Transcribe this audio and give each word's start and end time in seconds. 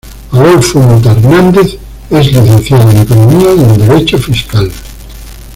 Adolfo 0.31 0.79
Mota 0.79 1.11
Hernández 1.11 1.77
es 2.09 2.25
licenciado 2.33 2.89
en 2.89 3.01
economía 3.03 3.53
y 3.53 3.61
en 3.63 3.77
derecho 3.87 4.17
fiscal. 4.17 4.71